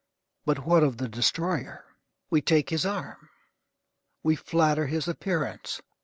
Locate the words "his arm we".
2.71-4.35